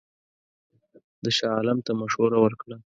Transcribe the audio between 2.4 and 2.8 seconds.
ورکړه.